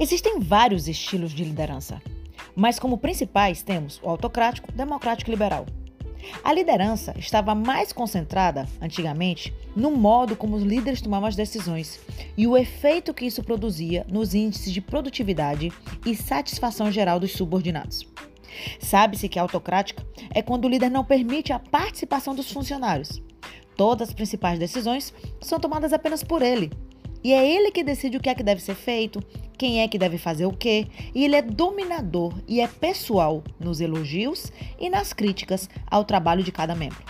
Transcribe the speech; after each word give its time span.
Existem 0.00 0.40
vários 0.40 0.88
estilos 0.88 1.30
de 1.30 1.44
liderança, 1.44 2.00
mas 2.56 2.78
como 2.78 2.96
principais 2.96 3.62
temos 3.62 4.00
o 4.02 4.08
autocrático, 4.08 4.72
democrático 4.72 5.28
e 5.30 5.32
liberal. 5.32 5.66
A 6.42 6.54
liderança 6.54 7.14
estava 7.18 7.54
mais 7.54 7.92
concentrada, 7.92 8.66
antigamente, 8.80 9.52
no 9.76 9.90
modo 9.90 10.34
como 10.34 10.56
os 10.56 10.62
líderes 10.62 11.02
tomavam 11.02 11.28
as 11.28 11.36
decisões 11.36 12.00
e 12.34 12.46
o 12.46 12.56
efeito 12.56 13.12
que 13.12 13.26
isso 13.26 13.44
produzia 13.44 14.06
nos 14.08 14.34
índices 14.34 14.72
de 14.72 14.80
produtividade 14.80 15.70
e 16.06 16.16
satisfação 16.16 16.90
geral 16.90 17.20
dos 17.20 17.32
subordinados. 17.32 18.06
Sabe-se 18.78 19.28
que 19.28 19.38
a 19.38 19.42
autocrática 19.42 20.02
é 20.34 20.40
quando 20.40 20.64
o 20.64 20.68
líder 20.68 20.90
não 20.90 21.04
permite 21.04 21.52
a 21.52 21.58
participação 21.58 22.34
dos 22.34 22.50
funcionários. 22.50 23.22
Todas 23.76 24.08
as 24.08 24.14
principais 24.14 24.58
decisões 24.58 25.12
são 25.42 25.60
tomadas 25.60 25.92
apenas 25.92 26.24
por 26.24 26.40
ele. 26.40 26.70
E 27.22 27.32
é 27.32 27.48
ele 27.48 27.70
que 27.70 27.84
decide 27.84 28.16
o 28.16 28.20
que 28.20 28.30
é 28.30 28.34
que 28.34 28.42
deve 28.42 28.62
ser 28.62 28.74
feito, 28.74 29.22
quem 29.58 29.82
é 29.82 29.88
que 29.88 29.98
deve 29.98 30.16
fazer 30.16 30.46
o 30.46 30.52
quê, 30.52 30.86
e 31.14 31.24
ele 31.24 31.36
é 31.36 31.42
dominador 31.42 32.32
e 32.48 32.60
é 32.60 32.66
pessoal 32.66 33.44
nos 33.58 33.80
elogios 33.80 34.50
e 34.78 34.88
nas 34.88 35.12
críticas 35.12 35.68
ao 35.90 36.04
trabalho 36.04 36.42
de 36.42 36.50
cada 36.50 36.74
membro. 36.74 37.04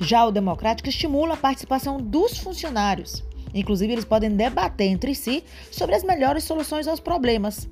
Já 0.00 0.24
o 0.26 0.32
democrático 0.32 0.88
estimula 0.88 1.34
a 1.34 1.36
participação 1.36 1.96
dos 1.96 2.38
funcionários. 2.38 3.24
Inclusive, 3.54 3.92
eles 3.92 4.04
podem 4.04 4.30
debater 4.30 4.88
entre 4.88 5.14
si 5.14 5.44
sobre 5.70 5.94
as 5.94 6.04
melhores 6.04 6.44
soluções 6.44 6.86
aos 6.86 7.00
problemas. 7.00 7.68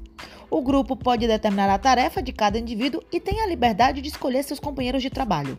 O 0.50 0.62
grupo 0.62 0.96
pode 0.96 1.26
determinar 1.26 1.72
a 1.72 1.78
tarefa 1.78 2.22
de 2.22 2.32
cada 2.32 2.58
indivíduo 2.58 3.02
e 3.12 3.20
tem 3.20 3.40
a 3.40 3.46
liberdade 3.46 4.00
de 4.00 4.08
escolher 4.08 4.42
seus 4.42 4.60
companheiros 4.60 5.02
de 5.02 5.08
trabalho. 5.08 5.58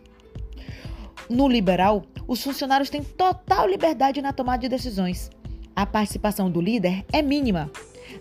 No 1.30 1.48
liberal, 1.48 2.04
os 2.28 2.44
funcionários 2.44 2.90
têm 2.90 3.04
total 3.04 3.68
liberdade 3.68 4.22
na 4.22 4.34
tomada 4.34 4.62
de 4.62 4.70
decisões. 4.70 5.30
A 5.82 5.86
participação 5.88 6.52
do 6.52 6.62
líder 6.62 7.04
é 7.12 7.24
mínima. 7.24 7.72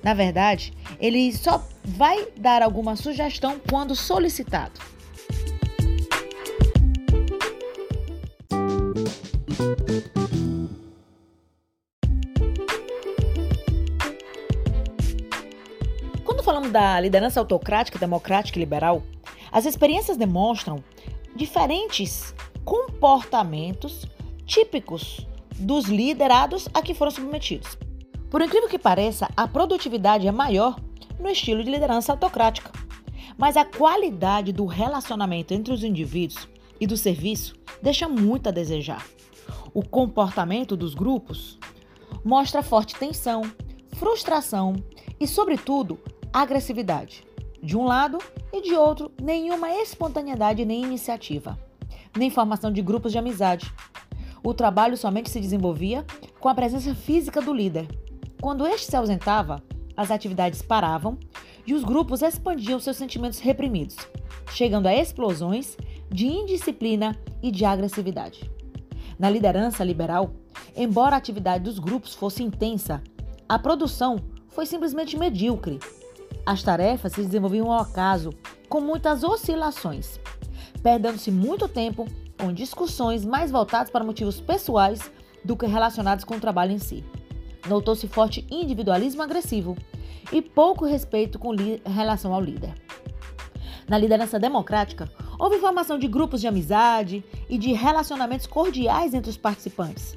Na 0.02 0.14
verdade, 0.14 0.72
ele 0.98 1.30
só 1.30 1.62
vai 1.84 2.28
dar 2.34 2.62
alguma 2.62 2.96
sugestão 2.96 3.60
quando 3.68 3.94
solicitado. 3.94 4.80
Quando 16.24 16.42
falamos 16.42 16.72
da 16.72 16.98
liderança 16.98 17.40
autocrática, 17.40 17.98
democrática 17.98 18.58
e 18.58 18.60
liberal, 18.60 19.02
as 19.52 19.66
experiências 19.66 20.16
demonstram 20.16 20.82
diferentes 21.36 22.34
comportamentos 22.64 24.06
típicos 24.46 25.28
dos 25.61 25.84
liderados 25.84 26.69
a 26.72 26.83
que 26.83 26.94
foram 26.94 27.11
submetidos. 27.12 27.77
Por 28.30 28.41
incrível 28.41 28.69
que 28.69 28.78
pareça, 28.78 29.28
a 29.36 29.47
produtividade 29.47 30.27
é 30.27 30.33
maior 30.33 30.80
no 31.19 31.28
estilo 31.28 31.62
de 31.62 31.70
liderança 31.70 32.12
autocrática, 32.12 32.72
mas 33.36 33.56
a 33.56 33.64
qualidade 33.64 34.53
do 34.53 34.64
relacionamento 34.64 35.53
entre 35.53 35.72
os 35.72 35.84
indivíduos 35.84 36.48
e 36.81 36.86
do 36.86 36.97
serviço 36.97 37.55
deixa 37.83 38.08
muito 38.08 38.48
a 38.48 38.53
desejar. 38.53 39.06
O 39.75 39.86
comportamento 39.86 40.77
dos 40.77 40.94
grupos 40.94 41.58
mostra 42.25 42.62
forte 42.62 42.94
tensão, 42.94 43.42
frustração 43.94 44.75
e, 45.19 45.27
sobretudo, 45.27 45.98
agressividade. 46.33 47.25
De 47.62 47.77
um 47.77 47.84
lado 47.84 48.19
e 48.53 48.62
de 48.62 48.75
outro, 48.75 49.12
nenhuma 49.20 49.70
espontaneidade 49.70 50.64
nem 50.64 50.83
iniciativa, 50.83 51.58
nem 52.16 52.31
formação 52.31 52.72
de 52.72 52.81
grupos 52.81 53.12
de 53.12 53.19
amizade. 53.19 53.70
O 54.42 54.55
trabalho 54.55 54.96
somente 54.96 55.30
se 55.30 55.41
desenvolvia 55.41 56.05
com 56.38 56.48
a 56.48 56.55
presença 56.55 56.94
física 56.94 57.41
do 57.41 57.52
líder. 57.52 57.86
Quando 58.41 58.66
este 58.66 58.86
se 58.86 58.97
ausentava, 58.97 59.62
as 59.97 60.10
atividades 60.10 60.62
paravam 60.62 61.19
e 61.66 61.74
os 61.74 61.84
grupos 61.84 62.22
expandiam 62.22 62.80
seus 62.80 62.97
sentimentos 62.97 63.38
reprimidos, 63.38 63.97
chegando 64.53 64.87
a 64.87 64.94
explosões 64.94 65.76
de 66.09 66.26
indisciplina 66.26 67.19
e 67.42 67.50
de 67.50 67.64
agressividade. 67.64 68.50
Na 69.19 69.28
liderança 69.28 69.84
liberal, 69.84 70.32
embora 70.75 71.16
a 71.16 71.19
atividade 71.19 71.64
dos 71.64 71.78
grupos 71.78 72.14
fosse 72.14 72.43
intensa, 72.43 73.03
a 73.48 73.59
produção 73.59 74.16
foi 74.48 74.64
simplesmente 74.64 75.19
medíocre 75.19 75.78
as 76.44 76.62
tarefas 76.62 77.12
se 77.12 77.22
desenvolviam 77.22 77.70
ao 77.70 77.81
acaso, 77.81 78.31
com 78.69 78.81
muitas 78.81 79.22
oscilações, 79.22 80.19
perdendo-se 80.82 81.31
muito 81.31 81.69
tempo 81.69 82.06
com 82.40 82.52
discussões 82.52 83.24
mais 83.24 83.50
voltadas 83.50 83.90
para 83.90 84.02
motivos 84.02 84.40
pessoais 84.40 85.10
do 85.44 85.54
que 85.54 85.66
relacionados 85.66 86.24
com 86.24 86.36
o 86.36 86.40
trabalho 86.40 86.72
em 86.72 86.78
si. 86.78 87.04
Notou-se 87.68 88.08
forte 88.08 88.46
individualismo 88.50 89.22
agressivo 89.22 89.76
e 90.32 90.40
pouco 90.40 90.86
respeito 90.86 91.38
com 91.38 91.54
relação 91.84 92.32
ao 92.32 92.40
líder. 92.40 92.74
Na 93.86 93.98
liderança 93.98 94.38
democrática, 94.38 95.10
houve 95.38 95.58
formação 95.58 95.98
de 95.98 96.08
grupos 96.08 96.40
de 96.40 96.46
amizade 96.46 97.22
e 97.48 97.58
de 97.58 97.72
relacionamentos 97.72 98.46
cordiais 98.46 99.12
entre 99.12 99.30
os 99.30 99.36
participantes. 99.36 100.16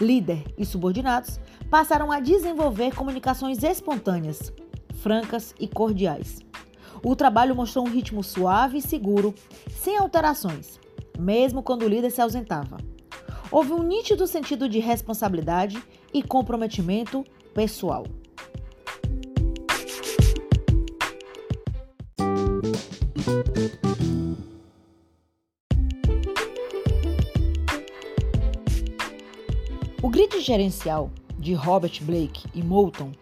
Líder 0.00 0.44
e 0.56 0.64
subordinados 0.64 1.40
passaram 1.68 2.12
a 2.12 2.20
desenvolver 2.20 2.94
comunicações 2.94 3.64
espontâneas, 3.64 4.52
francas 5.02 5.54
e 5.58 5.66
cordiais. 5.66 6.38
O 7.02 7.16
trabalho 7.16 7.56
mostrou 7.56 7.84
um 7.84 7.90
ritmo 7.90 8.22
suave 8.22 8.78
e 8.78 8.82
seguro, 8.82 9.34
sem 9.70 9.96
alterações, 9.96 10.78
mesmo 11.18 11.62
quando 11.62 11.82
o 11.82 11.88
líder 11.88 12.10
se 12.10 12.20
ausentava. 12.20 12.76
Houve 13.50 13.72
um 13.72 13.82
nítido 13.82 14.26
sentido 14.26 14.68
de 14.68 14.78
responsabilidade 14.78 15.82
e 16.12 16.22
comprometimento 16.22 17.24
pessoal. 17.54 18.04
O 30.00 30.08
grid 30.08 30.40
gerencial 30.40 31.10
de 31.38 31.54
Robert 31.54 32.02
Blake 32.02 32.46
e 32.54 32.62
Moulton 32.62 33.12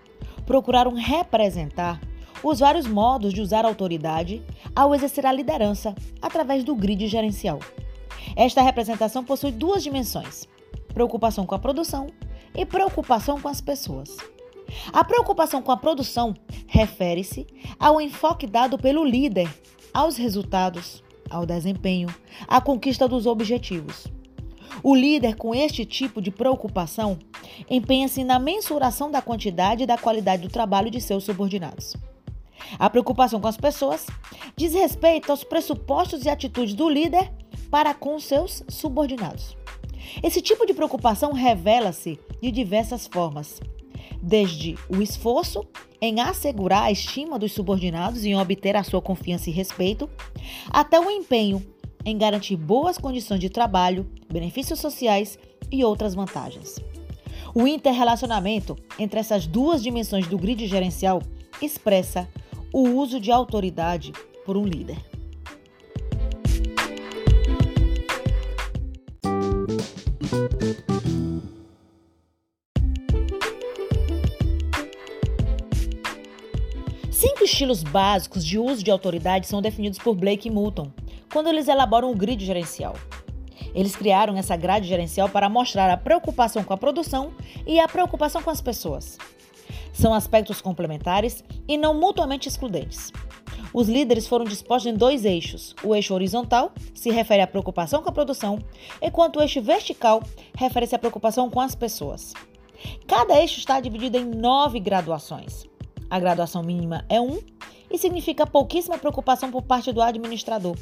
procuraram 0.45 0.95
representar 0.95 2.01
os 2.43 2.61
vários 2.61 2.87
modos 2.87 3.33
de 3.33 3.41
usar 3.41 3.65
a 3.65 3.69
autoridade 3.69 4.43
ao 4.75 4.95
exercer 4.95 5.27
a 5.27 5.33
liderança 5.33 5.95
através 6.21 6.63
do 6.63 6.75
grid 6.75 7.07
gerencial. 7.09 7.59
Esta 8.37 8.61
representação 8.61 9.25
possui 9.25 9.51
duas 9.51 9.83
dimensões: 9.83 10.47
preocupação 10.93 11.47
com 11.47 11.55
a 11.55 11.59
produção 11.59 12.09
e 12.55 12.67
preocupação 12.67 13.41
com 13.41 13.49
as 13.49 13.63
pessoas. 13.63 14.15
A 14.93 15.03
preocupação 15.03 15.63
com 15.63 15.73
a 15.73 15.77
produção 15.77 16.35
refere-se 16.67 17.47
ao 17.79 18.01
enfoque 18.01 18.47
dado 18.47 18.77
pelo 18.77 19.05
líder 19.05 19.49
aos 19.95 20.17
resultados, 20.17 21.03
ao 21.31 21.47
desempenho, 21.47 22.09
à 22.47 22.61
conquista 22.61 23.09
dos 23.09 23.25
objetivos. 23.25 24.07
O 24.83 24.95
líder 24.95 25.37
com 25.37 25.55
este 25.55 25.87
tipo 25.87 26.21
de 26.21 26.31
preocupação 26.31 27.19
empenha-se 27.71 28.23
na 28.23 28.39
mensuração 28.39 29.11
da 29.11 29.23
quantidade 29.23 29.85
e 29.85 29.87
da 29.87 29.97
qualidade 29.97 30.43
do 30.43 30.49
trabalho 30.49 30.91
de 30.91 31.01
seus 31.01 31.25
subordinados. 31.25 31.97
A 32.79 32.91
preocupação 32.91 33.41
com 33.41 33.49
as 33.49 33.57
pessoas 33.57 34.07
diz 34.57 34.75
respeito 34.75 35.31
aos 35.31 35.45
pressupostos 35.45 36.25
e 36.25 36.29
atitudes 36.29 36.75
do 36.75 36.89
líder 36.89 37.33
para 37.71 37.95
com 37.95 38.19
seus 38.19 38.63
subordinados. 38.69 39.57
Esse 40.23 40.41
tipo 40.41 40.67
de 40.67 40.75
preocupação 40.75 41.33
revela-se 41.33 42.19
de 42.41 42.51
diversas 42.51 43.07
formas, 43.07 43.61
desde 44.23 44.77
o 44.89 45.03
esforço 45.03 45.67
em 46.01 46.21
assegurar 46.21 46.85
a 46.85 46.93
estima 46.93 47.39
dos 47.39 47.53
subordinados 47.53 48.25
e 48.25 48.31
em 48.31 48.37
obter 48.37 48.77
a 48.77 48.83
sua 48.83 49.03
confiança 49.03 49.51
e 49.51 49.53
respeito, 49.53 50.09
até 50.71 51.01
o 51.01 51.11
empenho 51.11 51.65
em 52.05 52.17
garantir 52.17 52.57
boas 52.57 52.99
condições 52.99 53.41
de 53.41 53.51
trabalho, 53.51 54.09
benefícios 54.31 54.79
sociais 54.79 55.39
e 55.73 55.85
outras 55.85 56.15
vantagens. 56.15 56.77
O 57.55 57.67
interrelacionamento 57.67 58.77
entre 58.99 59.19
essas 59.19 59.47
duas 59.47 59.83
dimensões 59.83 60.27
do 60.27 60.39
grid 60.39 60.67
gerencial 60.67 61.23
expressa 61.61 62.29
o 62.73 62.83
uso 62.91 63.19
de 63.19 63.33
autoridade 63.33 64.13
por 64.45 64.57
um 64.57 64.65
líder. 64.65 64.99
Cinco 77.27 77.43
estilos 77.43 77.83
básicos 77.83 78.45
de 78.45 78.57
uso 78.57 78.85
de 78.85 78.91
autoridade 78.93 79.49
são 79.49 79.61
definidos 79.61 79.99
por 79.99 80.15
Blake 80.15 80.47
e 80.47 80.51
Moulton 80.51 80.93
quando 81.33 81.49
eles 81.49 81.67
elaboram 81.67 82.13
o 82.13 82.15
grid 82.15 82.45
gerencial. 82.45 82.95
Eles 83.75 83.97
criaram 83.97 84.37
essa 84.37 84.57
grade 84.57 84.87
gerencial 84.87 85.29
para 85.29 85.49
mostrar 85.49 85.91
a 85.91 85.97
preocupação 85.97 86.63
com 86.63 86.73
a 86.73 86.77
produção 86.77 87.33
e 87.67 87.81
a 87.81 87.89
preocupação 87.89 88.41
com 88.45 88.51
as 88.51 88.61
pessoas. 88.61 89.19
São 89.93 90.15
aspectos 90.15 90.61
complementares 90.61 91.43
e 91.67 91.77
não 91.77 91.95
mutuamente 91.95 92.49
excludentes. 92.49 93.13
Os 93.75 93.89
líderes 93.89 94.29
foram 94.29 94.45
dispostos 94.45 94.93
em 94.93 94.97
dois 94.97 95.25
eixos. 95.25 95.75
O 95.83 95.97
eixo 95.97 96.15
horizontal 96.15 96.71
se 96.95 97.11
refere 97.11 97.43
à 97.43 97.47
preocupação 97.49 98.05
com 98.05 98.09
a 98.09 98.13
produção, 98.13 98.61
enquanto 99.03 99.37
o 99.37 99.43
eixo 99.43 99.61
vertical 99.61 100.23
refere-se 100.57 100.95
à 100.95 100.99
preocupação 100.99 101.51
com 101.51 101.61
as 101.61 101.75
pessoas. 101.75 102.33
Cada 103.05 103.41
eixo 103.41 103.59
está 103.59 103.81
dividido 103.81 104.17
em 104.17 104.25
nove 104.25 104.79
graduações. 104.79 105.67
A 106.09 106.19
graduação 106.19 106.63
mínima 106.63 107.05
é 107.09 107.21
1 107.21 107.39
e 107.91 107.99
significa 107.99 108.47
pouquíssima 108.47 108.99
preocupação 108.99 109.51
por 109.51 109.63
parte 109.63 109.93
do 109.93 110.03
administrador. 110.03 110.77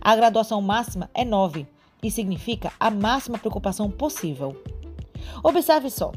A 0.00 0.14
graduação 0.16 0.60
máxima 0.62 1.10
é 1.14 1.24
9 1.24 1.66
e 2.02 2.10
significa 2.10 2.72
a 2.78 2.90
máxima 2.90 3.38
preocupação 3.38 3.90
possível. 3.90 4.60
Observe 5.42 5.90
só. 5.90 6.12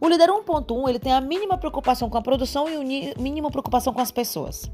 O 0.00 0.08
líder 0.08 0.28
1.1 0.28 0.88
ele 0.88 0.98
tem 0.98 1.12
a 1.12 1.20
mínima 1.20 1.56
preocupação 1.56 2.10
com 2.10 2.18
a 2.18 2.22
produção 2.22 2.68
e 2.68 2.76
o 2.76 3.20
mínimo 3.20 3.50
preocupação 3.50 3.92
com 3.92 4.00
as 4.00 4.10
pessoas. 4.10 4.70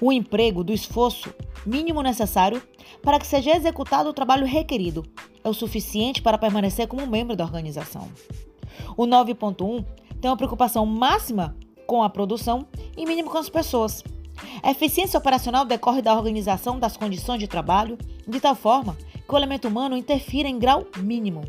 O 0.00 0.12
emprego 0.12 0.64
do 0.64 0.72
esforço 0.72 1.32
mínimo 1.64 2.02
necessário 2.02 2.62
para 3.02 3.18
que 3.18 3.26
seja 3.26 3.56
executado 3.56 4.08
o 4.08 4.12
trabalho 4.12 4.46
requerido 4.46 5.04
é 5.42 5.48
o 5.48 5.54
suficiente 5.54 6.20
para 6.20 6.38
permanecer 6.38 6.88
como 6.88 7.06
membro 7.06 7.36
da 7.36 7.44
organização. 7.44 8.08
O 8.96 9.06
9.1 9.06 9.84
tem 10.20 10.30
uma 10.30 10.36
preocupação 10.36 10.84
máxima 10.84 11.56
com 11.88 12.02
a 12.02 12.10
produção 12.10 12.66
e 12.96 13.06
mínimo 13.06 13.30
com 13.30 13.38
as 13.38 13.48
pessoas. 13.48 14.04
A 14.62 14.70
eficiência 14.70 15.18
operacional 15.18 15.64
decorre 15.64 16.02
da 16.02 16.14
organização 16.14 16.78
das 16.78 16.98
condições 16.98 17.40
de 17.40 17.48
trabalho 17.48 17.96
de 18.26 18.38
tal 18.38 18.54
forma 18.54 18.94
que 19.26 19.34
o 19.34 19.36
elemento 19.36 19.66
humano 19.66 19.96
interfira 19.96 20.46
em 20.46 20.58
grau 20.58 20.86
mínimo. 20.98 21.42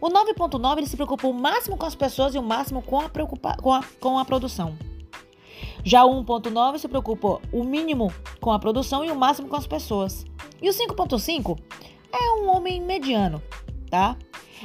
O 0.00 0.08
9.9 0.08 0.86
se 0.86 0.96
preocupa 0.96 1.26
o 1.26 1.34
máximo 1.34 1.76
com 1.76 1.84
as 1.84 1.96
pessoas 1.96 2.34
e 2.34 2.38
o 2.38 2.42
máximo 2.42 2.80
com 2.80 3.00
a, 3.00 3.10
com 3.10 3.72
a, 3.72 3.82
com 3.98 4.18
a 4.18 4.24
produção. 4.24 4.78
Já 5.84 6.04
o 6.04 6.24
1.9 6.24 6.78
se 6.78 6.88
preocupa 6.88 7.40
o 7.52 7.64
mínimo 7.64 8.12
com 8.40 8.52
a 8.52 8.58
produção 8.58 9.04
e 9.04 9.10
o 9.10 9.16
máximo 9.16 9.48
com 9.48 9.56
as 9.56 9.66
pessoas. 9.66 10.24
E 10.62 10.70
o 10.70 10.72
5.5 10.72 11.58
é 12.12 12.40
um 12.40 12.48
homem 12.54 12.80
mediano, 12.80 13.42
tá? 13.90 14.16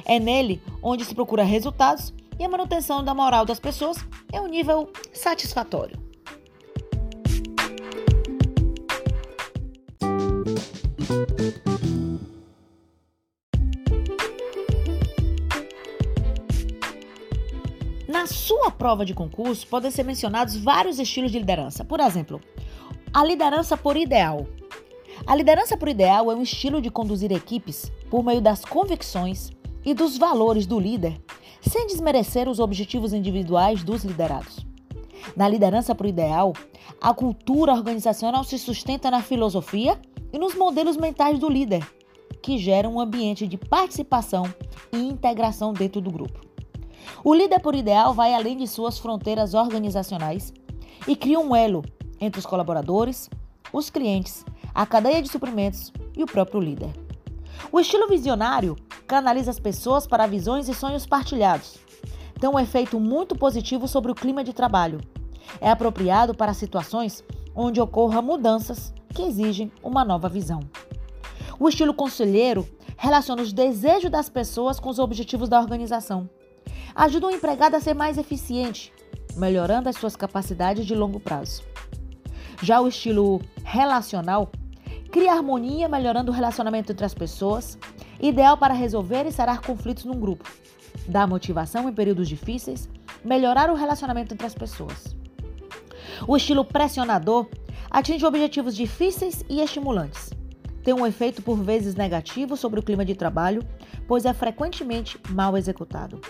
É 0.06 0.20
nele 0.20 0.62
onde 0.82 1.04
se 1.04 1.16
procura 1.16 1.44
resultados 1.44 2.14
e 2.40 2.44
a 2.44 2.50
manutenção 2.50 3.04
da 3.04 3.14
moral 3.14 3.46
das 3.46 3.60
pessoas 3.60 3.98
é 4.32 4.40
um 4.40 4.48
nível 4.48 4.92
satisfatório. 5.14 6.04
Na 18.08 18.28
sua 18.28 18.72
prova 18.72 19.06
de 19.06 19.14
concurso, 19.14 19.68
podem 19.68 19.92
ser 19.92 20.04
mencionados 20.04 20.56
vários 20.56 21.00
estilos 21.00 21.32
de 21.32 21.40
liderança. 21.40 21.84
Por 21.84 22.00
exemplo, 22.00 22.42
a 23.14 23.24
liderança 23.24 23.78
por 23.78 23.96
ideal. 23.96 24.48
A 25.26 25.36
liderança 25.36 25.78
por 25.78 25.88
ideal 25.88 26.32
é 26.32 26.36
um 26.36 26.42
estilo 26.42 26.82
de 26.82 26.90
conduzir 26.92 27.32
equipes 27.32 27.92
por 28.10 28.24
meio 28.24 28.42
das 28.42 28.64
convicções 28.66 29.55
e 29.86 29.94
dos 29.94 30.18
valores 30.18 30.66
do 30.66 30.80
líder, 30.80 31.22
sem 31.62 31.88
desmerecer 31.88 32.50
os 32.50 32.60
objetivos 32.60 33.14
individuais 33.14 33.84
dos 33.84 34.04
liderados. 34.04 34.66
Na 35.36 35.48
liderança 35.48 35.94
por 35.94 36.06
ideal, 36.06 36.54
a 37.02 37.14
cultura 37.14 37.74
organizacional 37.74 38.44
se 38.44 38.58
sustenta 38.58 39.12
na 39.12 39.22
filosofia 39.22 40.00
e 40.34 40.38
nos 40.38 40.56
modelos 40.56 40.98
mentais 40.98 41.40
do 41.40 41.50
líder, 41.50 41.86
que 42.42 42.58
geram 42.58 42.96
um 42.96 43.00
ambiente 43.00 43.48
de 43.48 43.58
participação 43.58 44.44
e 44.92 44.98
integração 44.98 45.74
dentro 45.74 46.02
do 46.02 46.12
grupo. 46.12 46.40
O 47.24 47.34
líder 47.34 47.60
por 47.60 47.76
ideal 47.76 48.14
vai 48.14 48.34
além 48.34 48.58
de 48.58 48.68
suas 48.68 49.00
fronteiras 49.00 49.54
organizacionais 49.54 50.54
e 51.08 51.16
cria 51.16 51.40
um 51.40 51.56
elo 51.56 51.84
entre 52.20 52.40
os 52.40 52.46
colaboradores, 52.46 53.30
os 53.74 53.90
clientes, 53.90 54.46
a 54.74 54.86
cadeia 54.86 55.22
de 55.22 55.30
suprimentos 55.30 55.92
e 56.16 56.24
o 56.24 56.28
próprio 56.28 56.60
líder. 56.60 56.90
O 57.72 57.80
estilo 57.80 58.08
visionário 58.08 58.76
canaliza 59.08 59.52
as 59.52 59.60
pessoas 59.60 60.08
para 60.08 60.28
visões 60.28 60.68
e 60.68 60.74
sonhos 60.74 61.06
partilhados. 61.06 61.78
Tem 62.40 62.50
um 62.50 62.60
efeito 62.60 63.00
muito 63.00 63.36
positivo 63.36 63.88
sobre 63.88 64.12
o 64.12 64.16
clima 64.16 64.44
de 64.44 64.54
trabalho. 64.54 65.00
É 65.62 65.70
apropriado 65.70 66.34
para 66.34 66.54
situações 66.54 67.24
onde 67.56 67.80
ocorram 67.80 68.22
mudanças 68.22 68.94
que 69.10 69.22
exigem 69.22 69.72
uma 69.82 70.04
nova 70.04 70.28
visão. 70.28 70.60
O 71.60 71.70
estilo 71.70 71.94
conselheiro 71.94 72.68
relaciona 72.98 73.42
os 73.42 73.54
desejos 73.54 74.12
das 74.12 74.30
pessoas 74.30 74.80
com 74.80 74.90
os 74.90 75.00
objetivos 75.00 75.48
da 75.48 75.60
organização 75.60 76.30
ajuda 76.96 77.28
o 77.28 77.32
empregado 77.32 77.76
a 77.76 77.80
ser 77.82 77.94
mais 77.94 78.18
eficiente, 78.18 78.94
melhorando 79.36 79.90
as 79.90 79.98
suas 79.98 80.16
capacidades 80.16 80.86
de 80.86 80.96
longo 80.96 81.20
prazo. 81.20 81.62
Já 82.62 82.80
o 82.80 82.88
estilo 82.88 83.42
relacional 83.66 84.50
cria 85.12 85.34
harmonia, 85.34 85.90
melhorando 85.90 86.32
o 86.32 86.36
relacionamento 86.36 86.94
entre 86.94 87.06
as 87.06 87.14
pessoas, 87.14 87.78
ideal 88.20 88.58
para 88.58 88.74
resolver 88.74 89.26
e 89.26 89.32
sarar 89.32 89.62
conflitos 89.62 90.06
num 90.06 90.20
grupo, 90.20 90.50
dá 91.08 91.28
motivação 91.28 91.90
em 91.90 91.94
períodos 91.94 92.28
difíceis, 92.28 92.90
melhorar 93.24 93.70
o 93.70 93.76
relacionamento 93.76 94.34
entre 94.34 94.48
as 94.48 94.54
pessoas. 94.54 95.16
O 96.28 96.38
estilo 96.38 96.64
pressionador 96.64 97.48
atinge 97.90 98.26
objetivos 98.26 98.76
difíceis 98.76 99.44
e 99.50 99.62
estimulantes. 99.62 100.32
Tem 100.84 100.94
um 100.94 101.06
efeito 101.06 101.42
por 101.42 101.58
vezes 101.58 101.96
negativo 101.96 102.56
sobre 102.56 102.80
o 102.80 102.84
clima 102.84 103.04
de 103.04 103.16
trabalho, 103.16 103.64
pois 104.08 104.26
é 104.26 104.34
frequentemente 104.34 105.20
mal 105.30 105.58
executado. 105.58 106.22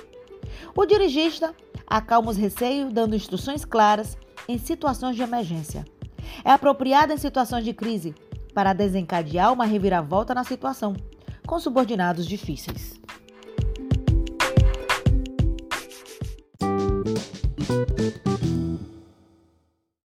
O 0.76 0.86
dirigista 0.86 1.54
acalma 1.86 2.32
os 2.32 2.38
receios, 2.38 2.92
dando 2.92 3.16
instruções 3.16 3.66
claras 3.66 4.18
em 4.48 4.58
situações 4.58 5.16
de 5.16 5.22
emergência. 5.22 5.86
É 6.44 6.52
apropriado 6.52 7.14
em 7.14 7.18
situações 7.18 7.64
de 7.64 7.74
crise 7.74 8.16
para 8.54 8.74
desencadear 8.74 9.52
uma 9.52 9.66
reviravolta 9.66 10.34
na 10.34 10.44
situação, 10.44 10.96
com 11.46 11.60
subordinados 11.60 12.28
difíceis. 12.28 13.05